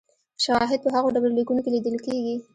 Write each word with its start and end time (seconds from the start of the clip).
شواهد 0.43 0.79
په 0.83 0.89
هغو 0.95 1.13
ډبرلیکونو 1.15 1.61
کې 1.63 1.73
لیدل 1.75 1.95
کېږي 2.05 2.35